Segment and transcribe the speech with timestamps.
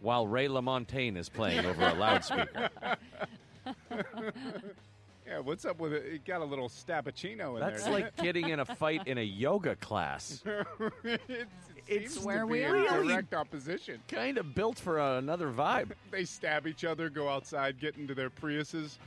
[0.00, 2.68] While Ray LaMontagne is playing over a loudspeaker.
[5.24, 6.04] Yeah, what's up with it?
[6.04, 7.70] It got a little Stappicino in there.
[7.70, 7.92] That's there.
[7.92, 10.42] like getting in a fight in a yoga class.
[11.04, 11.48] it
[11.86, 12.76] It's where we are.
[12.76, 14.00] in direct opposition.
[14.08, 15.92] Kind of built for another vibe.
[16.10, 18.98] They stab each other, go outside, get into their Priuses.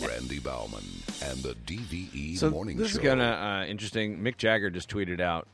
[0.00, 0.84] Randy Bauman
[1.22, 2.98] and the DVE So Morning this Show.
[2.98, 4.20] This is kind of uh, interesting.
[4.20, 5.48] Mick Jagger just tweeted out,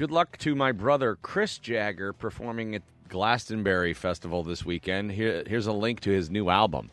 [0.00, 5.12] "Good luck to my brother Chris Jagger performing at Glastonbury Festival this weekend.
[5.12, 6.90] Here, here's a link to his new album."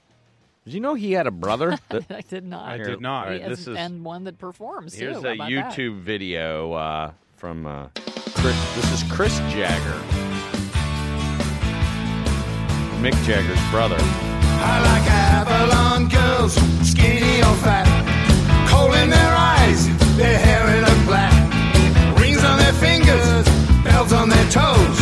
[0.65, 1.77] Did you know he had a brother?
[1.87, 2.67] That- I did not.
[2.67, 3.27] I did not.
[3.27, 5.25] All right, He this is and one that performs here's too.
[5.25, 5.77] a How about that?
[5.77, 7.87] YouTube video uh, from uh,
[8.35, 8.75] Chris.
[8.75, 9.97] This is Chris Jagger,
[12.99, 13.95] Mick Jagger's brother.
[13.99, 16.55] I like Avalon girls,
[16.85, 17.87] skinny or fat.
[18.67, 20.83] Coal in their eyes, their hair in
[22.79, 23.45] fingers,
[23.83, 24.97] bells on their toes.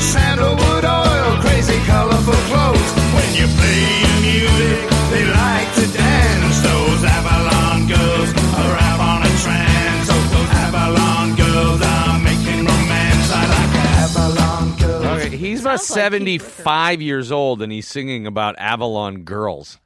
[0.00, 2.90] Sandalwood oil, crazy colorful clothes.
[3.14, 4.78] When you play your music,
[5.10, 6.56] they like to dance.
[6.62, 8.30] Those Avalon girls
[8.62, 10.08] are out on a trance.
[10.10, 13.28] Oh, those Avalon girls are making romance.
[13.32, 15.04] I like Avalon girls.
[15.26, 19.78] Okay, he's about Sounds like 75 years old and he's singing about Avalon girls.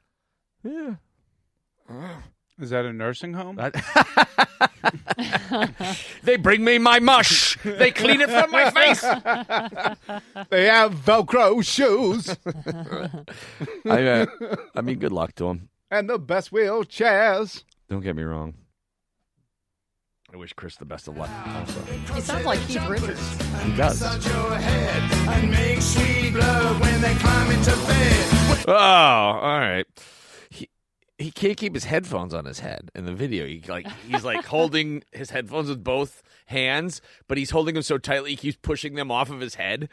[0.63, 0.95] Yeah.
[2.59, 3.59] Is that a nursing home?
[6.23, 7.57] They bring me my mush.
[7.63, 9.01] They clean it from my face.
[10.49, 12.29] they have Velcro shoes
[13.85, 14.25] I, uh,
[14.75, 15.69] I mean, good luck to him.
[15.91, 17.63] and the best wheelchairs.
[17.89, 18.55] Don't get me wrong.
[20.33, 21.29] I wish Chris the best of luck.
[21.47, 21.81] Also,
[22.13, 23.41] He sounds like Keith Richards.
[23.63, 24.01] he does.
[24.01, 28.65] Massage your head and make sweet love when they climb into bed.
[28.67, 29.85] Oh, all right.
[31.25, 33.47] He he can't keep his headphones on his head in the video.
[33.47, 37.97] He like he's like holding his headphones with both hands, but he's holding them so
[37.97, 39.89] tightly he keeps pushing them off of his head.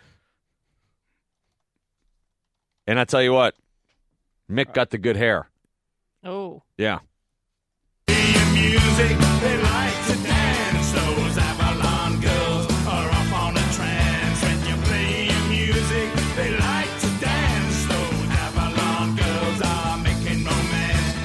[2.87, 3.55] And I tell you what,
[4.51, 5.49] Mick got the good hair.
[6.23, 6.99] Oh, Yeah.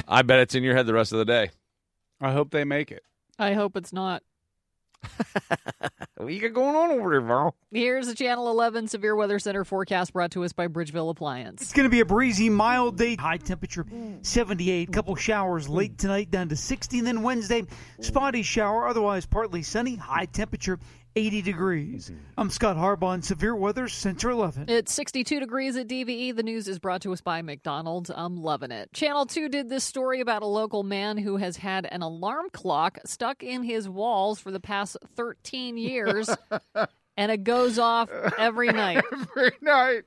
[0.08, 1.50] I bet it's in your head the rest of the day.
[2.20, 3.02] I hope they make it.
[3.38, 4.22] I hope it's not.
[6.18, 7.54] What you got going on over there, Val?
[7.70, 11.62] Here's a Channel 11 Severe Weather Center forecast brought to us by Bridgeville Appliance.
[11.62, 13.14] It's going to be a breezy, mild day.
[13.14, 13.86] High temperature
[14.22, 14.92] 78.
[14.92, 16.98] Couple showers late tonight down to 60.
[16.98, 17.62] And then Wednesday,
[18.00, 19.94] spotty shower, otherwise partly sunny.
[19.94, 20.80] High temperature
[21.18, 22.10] 80 degrees.
[22.10, 22.20] Mm-hmm.
[22.36, 23.16] I'm Scott Harbaugh.
[23.16, 24.66] in Severe weather, Center 11.
[24.68, 26.36] It's 62 degrees at DVE.
[26.36, 28.08] The news is brought to us by McDonald's.
[28.14, 28.92] I'm loving it.
[28.92, 32.98] Channel 2 did this story about a local man who has had an alarm clock
[33.04, 36.30] stuck in his walls for the past 13 years,
[37.16, 38.08] and it goes off
[38.38, 39.02] every night.
[39.12, 40.02] Every night.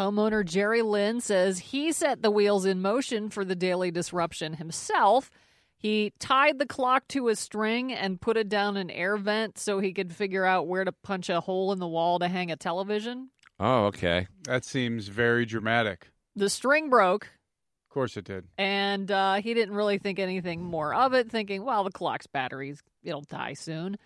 [0.00, 5.30] Homeowner Jerry Lynn says he set the wheels in motion for the daily disruption himself.
[5.78, 9.78] He tied the clock to a string and put it down an air vent so
[9.78, 12.56] he could figure out where to punch a hole in the wall to hang a
[12.56, 13.30] television.
[13.60, 14.26] Oh, okay.
[14.44, 16.10] That seems very dramatic.
[16.34, 18.44] The string broke, Of course it did.
[18.58, 22.82] and uh, he didn't really think anything more of it, thinking, well, the clock's batteries,
[23.04, 23.98] it'll die soon.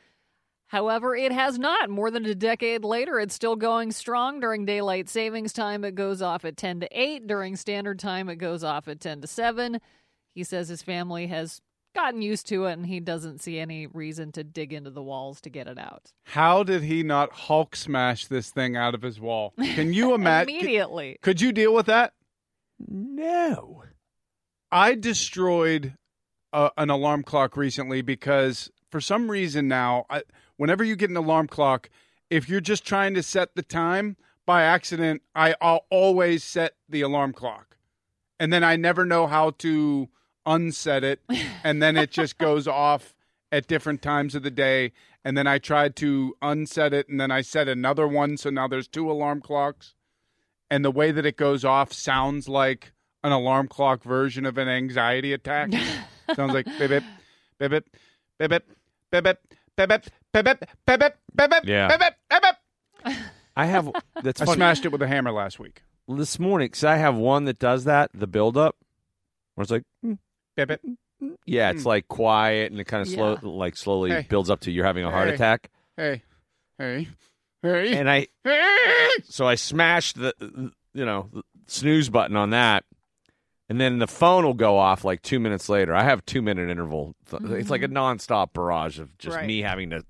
[0.67, 1.91] However, it has not.
[1.91, 4.41] More than a decade later, it's still going strong.
[4.41, 7.27] During daylight savings time, it goes off at 10 to 8.
[7.27, 9.79] During standard time, it goes off at 10 to 7.
[10.35, 11.61] He says his family has
[11.95, 15.41] gotten used to it and he doesn't see any reason to dig into the walls
[15.43, 16.13] to get it out.
[16.25, 19.53] How did he not Hulk smash this thing out of his wall?
[19.59, 20.55] Can you imagine?
[20.55, 21.19] Immediately.
[21.23, 22.15] Could you deal with that?
[22.89, 23.85] No.
[24.71, 25.95] I destroyed
[26.53, 30.23] uh, an alarm clock recently because for some reason now, I,
[30.57, 31.91] whenever you get an alarm clock,
[32.31, 37.03] if you're just trying to set the time by accident, I, I'll always set the
[37.03, 37.77] alarm clock.
[38.41, 40.09] And then I never know how to
[40.47, 41.21] unset it.
[41.65, 43.15] And then it just goes off
[43.51, 44.93] at different times of the day.
[45.25, 48.37] And then I tried to unset it and then I set another one.
[48.37, 49.95] So now there's two alarm clocks.
[50.71, 52.93] And the way that it goes off sounds like
[53.23, 55.71] an alarm clock version of an anxiety attack.
[56.35, 57.03] Sounds like beep beep
[57.59, 57.85] beep beep
[58.51, 58.63] beep
[59.11, 59.39] beep beep
[59.77, 60.03] beep beep
[60.33, 61.89] beep beep beep beep beep Yeah.
[61.89, 62.43] beep beep beep
[63.05, 63.17] beep.
[63.55, 63.93] I have
[64.23, 65.83] that's I smashed it with a hammer last week.
[66.09, 68.11] this morning because I have one that does that.
[68.15, 68.77] The build up,
[69.55, 70.19] where it's like, mm,
[71.47, 71.89] Yeah, it's hmm.
[71.89, 73.39] like quiet and it kind of slow, Yeah.
[73.43, 74.27] like slowly Hey.
[74.29, 75.35] builds up to you're having a heart Hey.
[75.35, 75.71] attack.
[75.97, 76.23] Hey,
[76.79, 77.09] hey,
[77.63, 77.97] hey.
[77.97, 79.09] And I hey.
[79.25, 80.35] so I smashed the
[80.95, 82.85] you know the snooze button on that,
[83.69, 85.95] and then the phone will go off like two minutes later.
[85.95, 87.15] I have two minute interval.
[87.33, 87.97] It's like a mm-hmm.
[87.97, 89.47] nonstop barrage of just Right.
[89.47, 90.05] me having to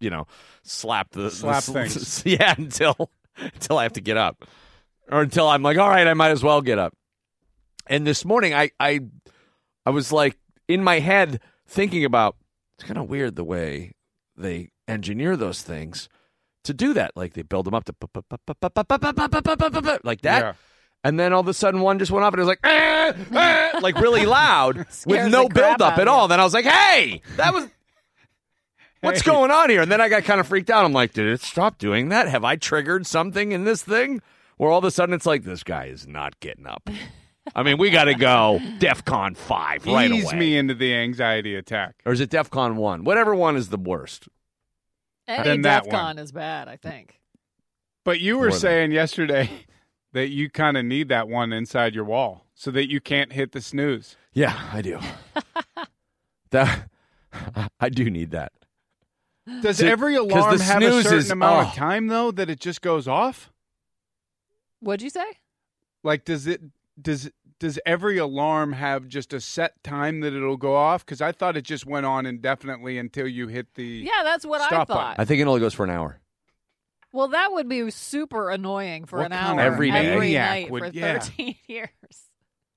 [0.00, 0.26] you know
[0.62, 2.22] slap the Slap the, things.
[2.26, 4.44] Yeah, until until I have to get up,
[5.10, 6.94] or until I'm like, all right, I might as well get up.
[7.86, 9.00] And this morning, I I
[9.88, 10.36] I was like
[10.68, 12.36] in my head thinking about
[12.76, 13.92] it's kind of weird the way
[14.36, 16.10] they engineer those things
[16.64, 17.12] to do that.
[17.16, 17.94] Like they build them up to
[20.04, 20.42] like that.
[20.42, 20.52] Yeah.
[21.04, 23.14] And then all of a sudden, one just went off and it was like, "Ah,
[23.32, 24.76] ah," like really loud
[25.06, 26.28] with no build up at all.
[26.28, 27.66] Then I was like, hey, that was.
[29.00, 29.80] What's going on here?
[29.80, 30.84] And then I got kind of freaked out.
[30.84, 32.28] I'm like, did it stop doing that?
[32.28, 34.20] Have I triggered something in this thing?
[34.58, 36.90] Where all of a sudden it's like, this guy is not getting up.
[37.54, 40.38] I mean, we got to go DEFCON 5 right Ease away.
[40.38, 41.96] me into the anxiety attack.
[42.06, 43.04] Or is it DEFCON 1?
[43.04, 44.28] Whatever one is the worst.
[45.26, 46.00] Any Then that DEF one.
[46.00, 47.20] CON is bad, I think.
[48.04, 49.50] But you were More than- saying yesterday
[50.12, 53.52] that you kind of need that one inside your wall so that you can't hit
[53.52, 54.16] the snooze.
[54.32, 54.98] Yeah, I do.
[56.50, 56.88] that
[57.80, 58.52] I do need that.
[59.62, 61.68] Does To- every 'cause alarm the have a snooze certain is- amount oh.
[61.70, 63.50] of time though that it just goes off?
[64.80, 65.26] What'd you say?
[66.04, 66.60] Like does it
[67.00, 71.04] does does every alarm have just a set time that it'll go off?
[71.04, 73.84] Because I thought it just went on indefinitely until you hit the.
[73.84, 75.16] Yeah, that's what I Stop thought.
[75.18, 76.20] I think it only goes for an hour.
[77.12, 80.12] Well, that would be super annoying for What an hour of Every day?
[80.12, 81.18] every night would- for yeah.
[81.20, 81.88] 13 years.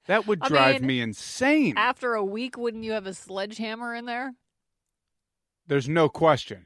[0.08, 1.74] That would I drive mean, me insane.
[1.78, 4.34] After a week, wouldn't you have a sledgehammer in there?
[5.68, 6.66] There's no question.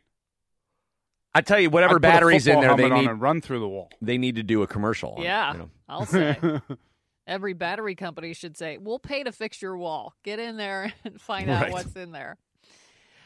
[1.34, 3.60] I tell you, whatever I'd put a batteries in there, they need and run through
[3.60, 3.90] the wall.
[4.02, 5.16] they need to do a commercial.
[5.16, 5.70] On it, yeah, you know?
[5.90, 6.38] I'll say.
[7.28, 10.14] Every battery company should say, "We'll pay to fix your wall.
[10.24, 12.38] Get in there and find out what's in there."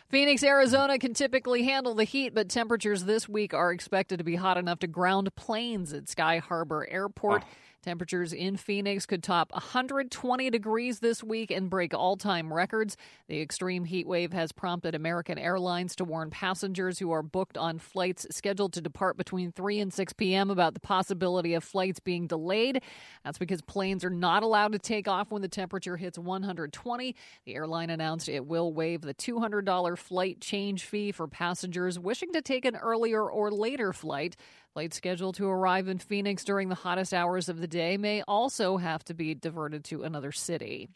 [0.09, 4.35] Phoenix, Arizona can typically handle the heat, but temperatures this week are expected to be
[4.35, 7.43] hot enough to ground planes at Sky Harbor Airport.
[7.45, 7.49] Oh.
[7.81, 12.97] Temperatures in Phoenix could top 120 degrees this week and break all time records.
[13.29, 17.79] The extreme heat wave has prompted American Airlines to warn passengers who are booked on
[17.79, 20.49] flights scheduled to depart between 3 and 6 p.m.
[20.49, 22.81] about the possibility of flights being delayed.
[23.23, 27.15] That's because planes are not allowed to take off when the temperature hits 120.
[27.45, 32.41] The airline announced it will waive the $200 flight change fee for passengers wishing to
[32.41, 34.35] take an earlier or later flight.
[34.73, 38.77] Flights scheduled to arrive in Phoenix during the hottest hours of the day may also
[38.77, 40.89] have to be diverted to another city.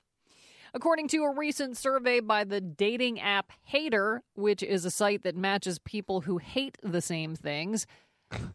[0.75, 5.35] According to a recent survey by the dating app Hater, which is a site that
[5.35, 7.85] matches people who hate the same things,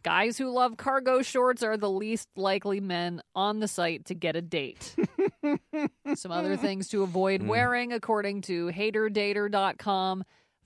[0.03, 4.35] guys who love cargo shorts are the least likely men on the site to get
[4.35, 4.95] a date.
[6.15, 7.47] Some other things to avoid hmm.
[7.47, 10.23] wearing, according to haterdater.com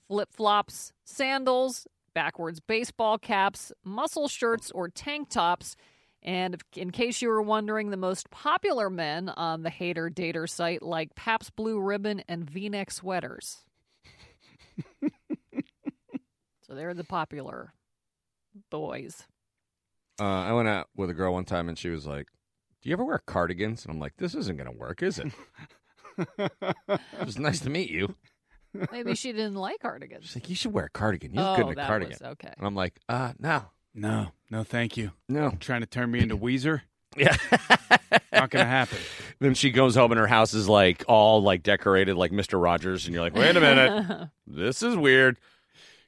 [0.08, 5.76] flip flops, sandals, backwards baseball caps, muscle shirts, or tank tops.
[6.22, 10.82] And in case you were wondering, the most popular men on the Hater Dater site
[10.82, 13.64] like Pabst Blue Ribbon and V neck sweaters.
[16.62, 17.74] so they're the popular
[18.70, 19.24] boys.
[20.20, 22.28] Uh, I went out with a girl one time and she was like,
[22.80, 25.32] "Do you ever wear cardigans?" And I'm like, "This isn't going to work, is it?"
[26.38, 28.14] it was nice to meet you.
[28.92, 30.24] Maybe she didn't like cardigans.
[30.24, 31.32] She's like, "You should wear a cardigan.
[31.34, 32.52] You're Oh, good in a that cardigan." was okay.
[32.56, 33.64] And I'm like, "Uh, no,
[33.94, 35.12] No, no, thank you.
[35.28, 36.82] no." Trying to turn me into Weezer?
[37.16, 37.36] Yeah.
[38.32, 38.98] Not gonna happen.
[39.38, 42.60] then she goes home and her house is like all like decorated like Mr.
[42.60, 45.38] Rogers, and you're like, "Wait a minute, this is weird."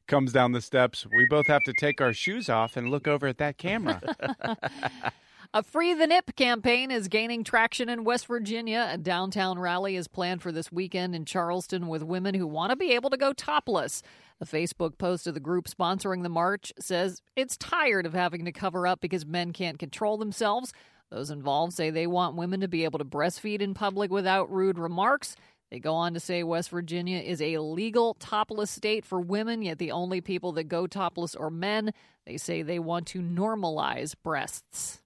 [0.08, 1.04] Comes down the steps.
[1.16, 4.00] We both have to take our shoes off and look over at that camera.
[5.54, 8.88] A Free the Nip campaign is gaining traction in West Virginia.
[8.90, 12.76] A downtown rally is planned for this weekend in Charleston with women who want to
[12.76, 14.02] be able to go topless.
[14.40, 18.52] A Facebook post of the group sponsoring the march says it's tired of having to
[18.52, 20.72] cover up because men can't control themselves.
[21.10, 24.78] Those involved say they want women to be able to breastfeed in public without rude
[24.78, 25.36] remarks.
[25.70, 29.78] They go on to say West Virginia is a legal topless state for women, yet
[29.78, 31.92] the only people that go topless are men.
[32.24, 35.02] They say they want to normalize breasts.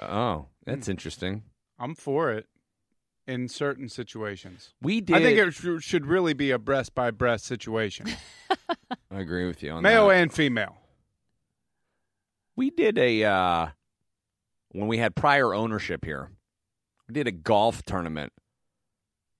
[0.00, 1.42] Oh, that's interesting.
[1.78, 2.46] I'm for it
[3.26, 4.72] in certain situations.
[4.80, 5.16] We did.
[5.16, 8.06] I think it sh- should really be a breast by breast situation,
[9.10, 9.88] I agree with you on that.
[9.88, 10.16] male that.
[10.16, 10.76] and female.
[12.56, 13.66] We did a uh,
[14.72, 16.30] when we had prior ownership here.
[17.06, 18.32] We did a golf tournament,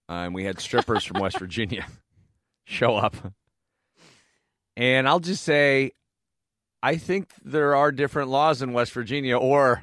[0.08, 1.86] uh, and we had strippers from West Virginia
[2.64, 3.16] show up.
[4.76, 5.90] And I'll just say,
[6.82, 9.82] I think there are different laws in West Virginia or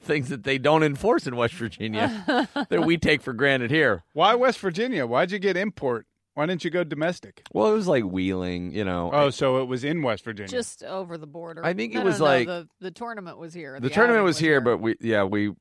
[0.00, 2.24] things that they don't enforce in West Virginia
[2.70, 4.02] that we take for granted here.
[4.14, 5.06] Why West Virginia?
[5.06, 6.06] Why'd you get import?
[6.34, 7.42] Why didn't you go domestic?
[7.52, 9.10] Well, it was like wheeling, you know.
[9.12, 10.48] Oh, so it was in West Virginia.
[10.48, 11.64] Just over the border.
[11.64, 13.78] I think it No, was no, no, like- the, the tournament was here.
[13.80, 15.52] the tournament outing was here, but we yeah we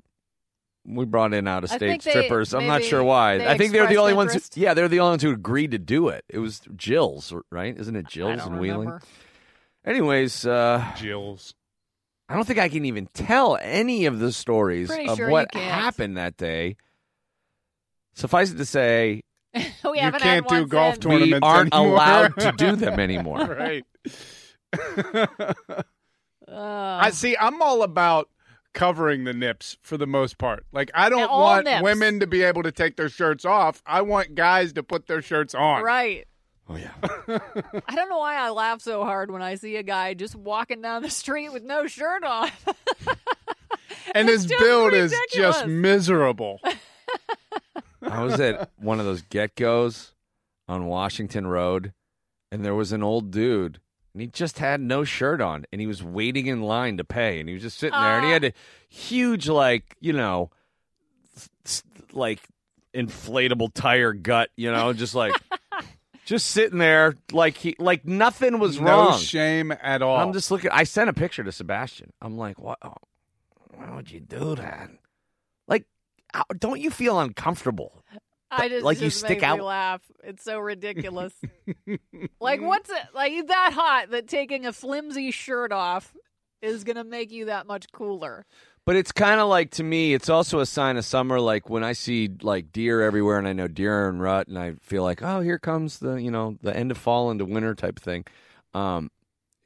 [0.85, 2.53] we brought in out of I state think they- strippers.
[2.53, 3.39] I'm not maybe sure why.
[3.39, 4.35] they I think they're the expressed only interest.
[4.35, 4.55] ones.
[4.55, 6.23] Who, yeah, they're the only ones who agreed to do it.
[6.29, 7.77] It was Jill's, right?
[7.77, 8.79] Isn't it I Jill's don't and wheeling?
[8.87, 9.01] remember.
[9.85, 11.55] Anyways, uh, Jill's.
[12.29, 15.31] I don't think I can even tell any of the stories Pretty of sure you
[15.33, 15.65] what can't.
[15.65, 16.77] happened that day.
[18.13, 19.23] Suffice it to say,
[19.55, 21.05] we You haven't can't do one golf since.
[21.05, 21.93] tournaments we aren't anymore.
[21.95, 23.39] allowed to do them anymore.
[23.45, 23.83] right.
[26.47, 27.35] I see.
[27.39, 28.29] I'm all about
[28.73, 30.65] covering the nips for the most part.
[30.71, 31.83] Like I don't all want nips.
[31.83, 33.81] women to be able to take their shirts off.
[33.85, 35.83] I want guys to put their shirts on.
[35.83, 36.27] right.
[36.69, 36.91] Oh yeah.
[37.87, 40.81] I don't know why I laugh so hard when I see a guy just walking
[40.81, 42.49] down the street with no shirt on.
[44.15, 46.59] And his just build is just miserable.
[48.01, 50.13] I was at one of those get goes
[50.67, 51.93] on Washington Road,
[52.51, 53.79] and there was an old dude,
[54.13, 57.39] and he just had no shirt on, and he was waiting in line to pay,
[57.39, 58.53] and he was just sitting there, and he had a
[58.87, 60.49] huge, like, you know,
[61.35, 62.39] s- s- like
[62.95, 65.33] inflatable tire gut, you know, just like.
[66.29, 69.17] Just sitting there, like he, like nothing was no wrong.
[69.19, 70.15] shame at all.
[70.17, 70.69] I'm just looking.
[70.69, 72.13] I sent a picture to Sebastian.
[72.21, 72.77] I'm like, what?
[72.83, 72.93] oh,
[73.73, 74.91] why would you do that?
[75.67, 75.85] Like,
[76.31, 78.03] how- don't you feel uncomfortable?
[78.51, 80.01] I just Like it you stick out- laugh.
[80.23, 81.33] It's so ridiculous.
[82.39, 86.13] like what's it like you that hot that taking a flimsy shirt off
[86.61, 88.45] is gonna make you that much cooler?
[88.89, 91.39] But it's kind of like to me, it's also a sign of summer.
[91.39, 94.57] Like when I see like deer everywhere, and I know deer are in rut, and
[94.57, 97.75] I feel like, oh, here comes the you know the end of fall into winter
[97.75, 98.25] type thing.
[98.73, 99.11] Um,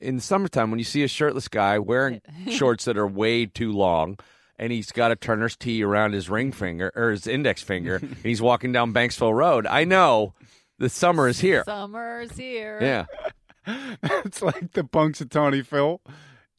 [0.02, 4.20] in summertime, when you see a shirtless guy wearing shorts that are way too long,
[4.60, 8.18] and he's got a Turner's tea around his ring finger or his index finger, and
[8.24, 10.34] he's walking down Banksville Road, I know
[10.80, 11.64] the summer is here.
[11.64, 12.78] Summer's here.
[12.82, 13.06] Yeah.
[14.04, 16.02] it's like the Punxsutawney Phil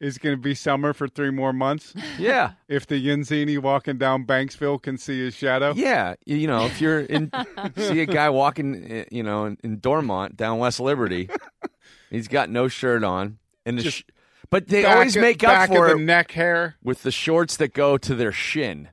[0.05, 1.93] is going to be summer for three more months.
[2.19, 2.53] Yeah.
[2.69, 5.73] If the Yinzini walking down Banksville can see his shadow.
[5.75, 7.29] Yeah, you know, if you're in,
[7.77, 11.29] see a guy walking, eh, you know, in, in Dormont down West Liberty,
[12.09, 14.03] he's got no shirt on, and the Just sh-
[14.49, 17.97] but they Back always make up for the neck hair with the shorts that go
[17.97, 18.89] to their shin.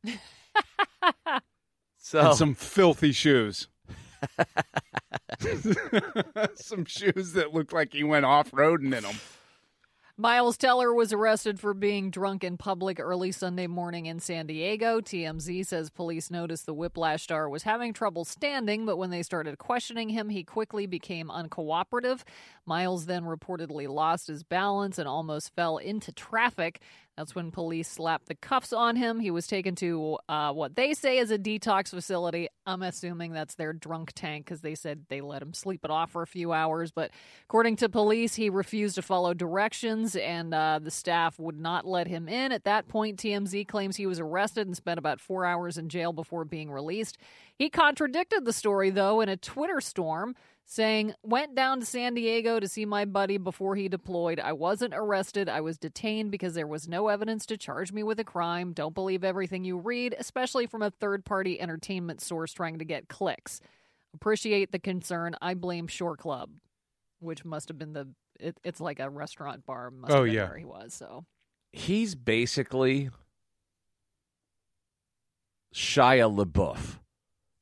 [1.98, 3.68] so and some filthy shoes.
[6.56, 9.16] some shoes that look like he went off roading in them.
[10.18, 15.00] Miles Teller was arrested for being drunk in public early Sunday morning in San Diego.
[15.00, 19.56] TMZ says police noticed the Whiplash star was having trouble standing, but when they started
[19.56, 22.24] questioning him, he quickly became uncooperative.
[22.66, 26.82] Miles then reportedly lost his balance and almost fell into traffic.
[27.16, 29.20] That's when police slapped the cuffs on him.
[29.20, 32.48] He was taken to uh, what they say is a detox facility.
[32.64, 36.12] I'm assuming that's their drunk tank because they said they let him sleep it off
[36.12, 36.90] for a few hours.
[36.90, 37.10] But
[37.44, 42.06] according to police, he refused to follow directions and uh, the staff would not let
[42.06, 42.50] him in.
[42.50, 46.14] At that point, TMZ claims he was arrested and spent about four hours in jail
[46.14, 47.18] before being released.
[47.58, 52.58] He contradicted the story, though, in a Twitter storm saying, Went down to San Diego
[52.58, 54.40] to see my buddy before he deployed.
[54.40, 55.48] I wasn't arrested.
[55.48, 58.72] I was detained because there was no evidence to charge me with a crime.
[58.72, 63.08] Don't believe everything you read, especially from a third party entertainment source trying to get
[63.08, 63.60] clicks.
[64.14, 65.36] Appreciate the concern.
[65.40, 66.50] I blame Shore Club,
[67.20, 68.08] which must have been the.
[68.40, 69.90] It, it's like a restaurant bar.
[69.90, 70.48] Must Oh, have been yeah.
[70.48, 70.94] where he was.
[70.94, 71.24] So
[71.72, 73.10] he's basically
[75.74, 76.98] Shia LaBeouf.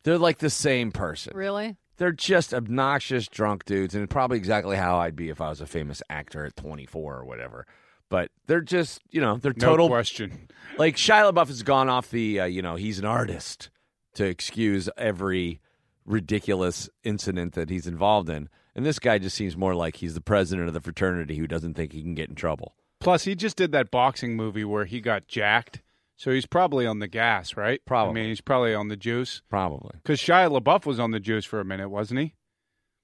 [0.02, 1.32] They're like the same person.
[1.36, 5.60] really, They're just obnoxious drunk dudes, and probably exactly how I'd be if I was
[5.60, 7.66] a famous actor at 24 or whatever.
[8.08, 9.88] But they're just, you know, they're No total.
[9.88, 10.48] question.
[10.78, 13.70] Like Shia LaBeouf has gone off the, uh, you know, he's an artist
[14.14, 15.60] to excuse every
[16.04, 20.20] ridiculous incident that he's involved in, and this guy just seems more like he's the
[20.20, 22.74] president of the fraternity who doesn't think he can get in trouble.
[22.98, 25.80] Plus, he just did that boxing movie where he got jacked.
[26.20, 27.80] So he's probably on the gas, right?
[27.86, 28.10] Probably.
[28.10, 29.40] I mean, he's probably on the juice.
[29.48, 32.34] Probably Because Shia LaBeouf was on the juice for a minute, wasn't he?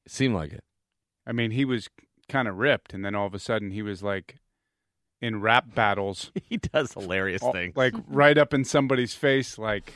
[0.04, 0.62] it seemed like it.
[1.26, 1.88] I mean, he was
[2.28, 4.36] kind of ripped, and then all of a sudden he was like
[5.22, 7.74] in rap battles, He does hilarious all- things.
[7.74, 9.94] like right up in somebody's face, like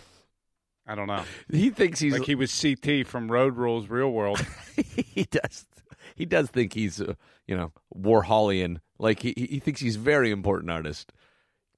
[0.87, 4.41] I don't know, he thinks he's like he was CT from Road Rules, Real World.
[4.77, 5.67] he does
[6.15, 7.13] he does think he's uh,
[7.47, 8.79] you know Warholian.
[8.99, 11.13] Like he he thinks he's a very important artist.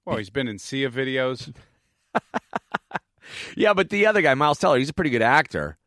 [0.04, 1.54] Well, he's been in Sia videos.
[3.56, 5.78] Yeah, but the other guy, Miles Teller, he's a pretty good actor.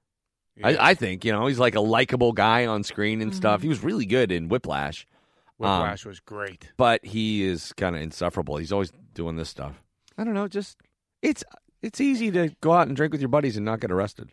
[0.55, 0.67] Yeah.
[0.67, 3.61] I, I think you know he's like a likable guy on screen and stuff.
[3.61, 5.05] He was really good in Whiplash.
[5.59, 6.71] Um, Whiplash was great.
[6.77, 8.57] but he is kind of insufferable.
[8.57, 9.83] He's always doing this stuff.
[10.17, 10.47] I don't know.
[10.47, 10.77] Just
[11.21, 11.43] it's
[11.81, 14.31] it's easy to go out and drink with your buddies and not get arrested.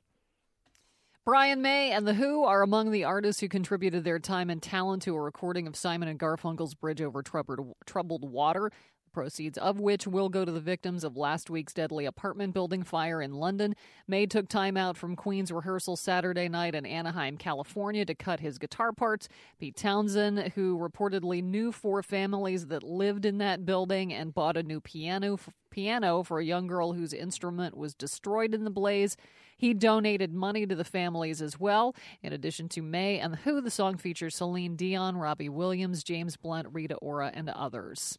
[1.25, 5.03] Brian May and The Who are among the artists who contributed their time and talent
[5.03, 8.71] to a recording of Simon and Garfunkel's Bridge Over Troubled, Troubled Water,
[9.02, 12.83] the proceeds of which will go to the victims of last week's deadly apartment building
[12.83, 13.75] fire in London.
[14.09, 18.59] May took time out from Queen's rehearsal Saturday night in Anaheim, California to cut his
[18.59, 19.29] guitar parts.
[19.59, 24.63] Pete Townshend, who reportedly knew four families that lived in that building and bought a
[24.63, 25.39] new piano
[25.73, 29.17] piano for a young girl whose instrument was destroyed in the blaze.
[29.57, 31.95] He donated money to the families as well.
[32.21, 36.37] In addition to May and The Who, the song features Celine Dion, Robbie Williams, James
[36.37, 38.19] Blunt, Rita Ora, and others.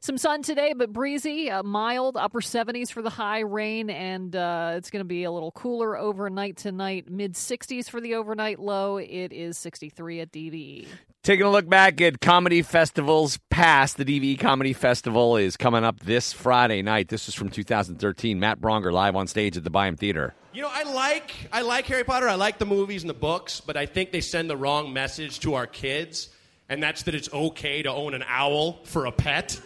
[0.00, 4.74] Some sun today, but breezy, uh, mild, upper 70s for the high, rain, and uh,
[4.76, 7.10] it's going to be a little cooler overnight tonight.
[7.10, 8.96] Mid 60s for the overnight low.
[8.96, 10.28] It is 63 at.
[10.32, 10.86] DVE.
[11.22, 16.00] Taking a look back at comedy festivals past, the DVE Comedy Festival is coming up
[16.00, 17.08] this Friday night.
[17.08, 18.40] This is from 2013.
[18.40, 20.34] Matt Braunger live on stage at the Byham Theater.
[20.52, 22.28] You know, I like I like Harry Potter.
[22.28, 25.40] I like the movies and the books, but I think they send the wrong message
[25.40, 26.30] to our kids,
[26.68, 29.60] and that's that it's okay to own an owl for a pet.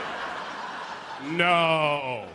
[1.32, 2.26] no.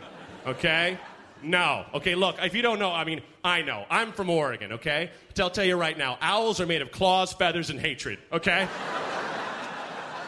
[0.46, 0.98] Okay?
[1.44, 1.86] No.
[1.94, 3.86] Okay, look, if you don't know, I mean, I know.
[3.90, 5.12] I'm from Oregon, okay?
[5.30, 8.68] But I'll tell you right now, owls are made of claws, feathers, and hatred, okay?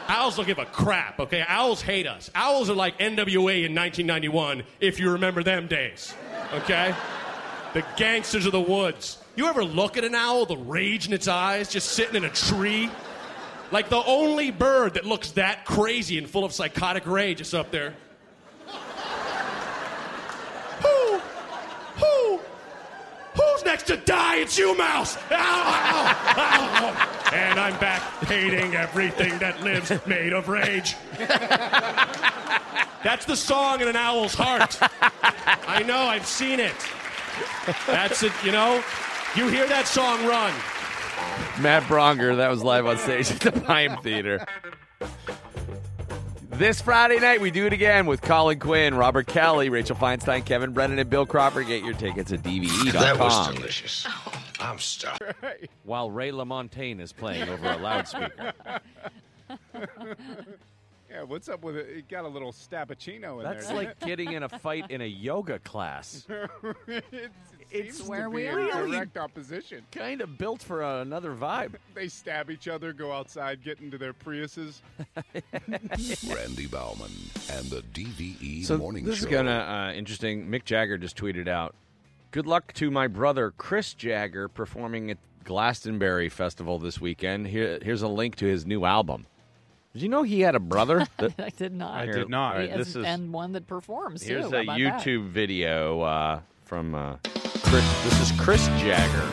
[0.07, 1.43] Owls don't give a crap, okay?
[1.47, 2.29] Owls hate us.
[2.35, 6.13] Owls are like NWA in 1991, if you remember them days,
[6.53, 6.93] okay?
[7.73, 9.17] The gangsters of the woods.
[9.35, 12.29] You ever look at an owl, the rage in its eyes, just sitting in a
[12.29, 12.89] tree?
[13.71, 17.71] Like the only bird that looks that crazy and full of psychotic rage is up
[17.71, 17.95] there.
[20.81, 21.19] Who?
[21.97, 22.39] Who?
[23.83, 24.37] To die?
[24.37, 25.15] It's you, Mouse!
[25.15, 27.31] Ow, ow, ow.
[27.31, 30.95] And I'm back hating everything that lives made of rage.
[33.03, 34.79] That's the song in an owl's heart.
[35.67, 36.73] I know, I've seen it.
[37.85, 38.83] That's it, you know?
[39.35, 40.53] You hear that song run.
[41.61, 44.43] Matt Braunger, that was live on stage at the Byham Theater.
[46.57, 50.71] This Friday night, we do it again with Colin Quinn, Robert Kelly, Rachel Feinstein, Kevin
[50.71, 51.63] Brennan, and Bill Cropper.
[51.63, 52.93] Get your tickets at DVE.com.
[52.93, 54.05] That was delicious.
[54.07, 54.41] Oh.
[54.61, 55.19] I'm stuck.
[55.83, 58.53] While Ray LaMontagne is playing over a loudspeaker.
[61.15, 61.87] Yeah, what's up with it?
[61.89, 63.75] It got a little stabbuccino in That's there.
[63.77, 66.27] That's like getting in a fight in a yoga class.
[66.87, 67.33] it's,
[67.71, 68.59] It's where we be are.
[68.85, 69.83] in direct opposition.
[69.91, 71.75] Kind of built for another vibe.
[71.93, 74.81] They stab each other, go outside, get into their Priuses.
[76.35, 77.11] Randy Bauman
[77.51, 79.27] and the DVE So Morning this Show.
[79.27, 80.47] is kind of uh, interesting.
[80.47, 81.73] Mick Jagger just tweeted out,
[82.31, 87.47] "Good luck to my brother Chris Jagger performing at Glastonbury Festival this weekend.
[87.47, 89.25] Here, here's a link to his new album.
[89.93, 91.07] Did you know he had a brother?
[91.17, 91.93] That- I did not.
[91.93, 92.53] I did not.
[92.55, 94.33] All right, He this is- is and one that performs too.
[94.33, 95.03] here's How a about that?
[95.05, 97.15] YouTube video uh, from uh,
[97.75, 99.27] This is Chris Jagger,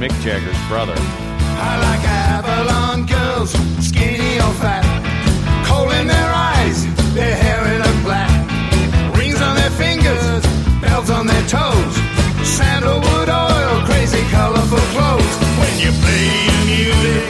[0.00, 0.94] Mick Jagger's brother.
[0.96, 3.50] I like Avalon girls,
[3.86, 4.84] skinny or fat.
[5.66, 8.32] Coal in their eyes, their hair in a black.
[9.18, 10.46] Rings on their fingers,
[10.80, 11.94] bells on their toes.
[12.48, 15.34] Sandalwood oil, crazy colorful clothes.
[15.60, 17.23] When you play your music,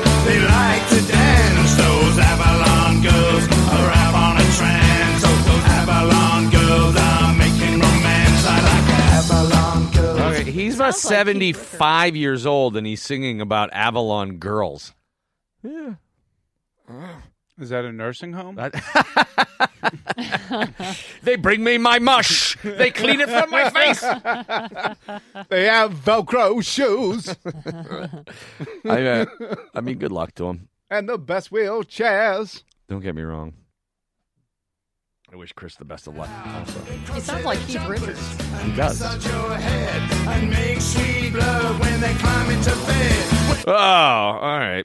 [10.74, 14.92] he's about Sounds like 75 years old and he's singing about Avalon girls.
[15.62, 15.94] Yeah.
[17.58, 18.58] Is that a nursing home?
[21.22, 22.56] They bring me my mush.
[22.62, 24.00] They clean it from my face.
[25.48, 27.28] they have Velcro shoes
[28.84, 29.26] I, uh,
[29.74, 30.68] I mean, good luck to him.
[30.90, 32.62] and the best wheelchairs.
[32.88, 33.54] Don't get me wrong.
[35.34, 36.28] I wish Chris the best of luck.
[36.54, 36.78] Also,
[37.12, 38.20] He sounds like Keith Richards.
[38.62, 39.00] he does.
[39.00, 43.64] Massage your head and make sweet love when they climb into bed.
[43.66, 44.84] Oh, all right.